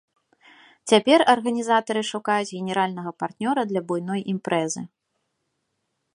Цяпер 0.91 1.19
арганізатары 1.33 2.01
шукаюць 2.11 2.53
генеральнага 2.61 3.11
партнёра 3.21 3.61
для 3.73 3.81
буйной 3.93 4.21
імпрэзы. 4.35 4.81